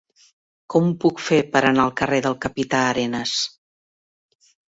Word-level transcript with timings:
Com 0.73 0.87
ho 0.87 0.93
puc 1.03 1.19
fer 1.25 1.37
per 1.57 1.61
anar 1.71 1.83
al 1.83 1.93
carrer 2.01 2.21
del 2.27 2.37
Capità 2.47 2.81
Arenas? 2.95 3.35